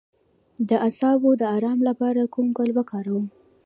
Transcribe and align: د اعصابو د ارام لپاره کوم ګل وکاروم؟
د 0.67 0.69
اعصابو 0.87 1.29
د 1.41 1.43
ارام 1.55 1.79
لپاره 1.89 2.21
کوم 2.33 2.47
ګل 2.57 2.69
وکاروم؟ 2.77 3.25